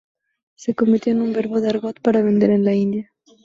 Se 0.55 0.73
convirtió 0.73 1.11
en 1.13 1.21
un 1.21 1.31
verbo 1.31 1.61
de 1.61 1.69
argot 1.69 2.01
para 2.01 2.23
vender 2.23 2.49
en 2.49 2.65
la 2.65 2.73
India. 2.73 3.11